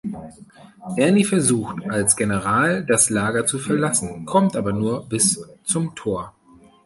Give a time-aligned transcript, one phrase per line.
[0.97, 6.33] Ernie versucht, als General das Lager zu verlassen, kommt aber nur bis zum Tor.